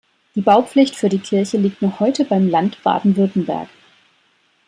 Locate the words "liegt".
1.59-1.83